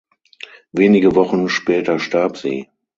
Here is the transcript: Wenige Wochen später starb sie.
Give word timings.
Wenige 0.71 1.13
Wochen 1.13 1.47
später 1.47 1.99
starb 1.99 2.35
sie. 2.37 2.67